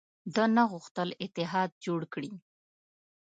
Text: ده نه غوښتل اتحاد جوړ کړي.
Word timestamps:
ده 0.35 0.43
نه 0.55 0.63
غوښتل 0.71 1.09
اتحاد 1.23 1.69
جوړ 1.85 2.01
کړي. 2.13 2.31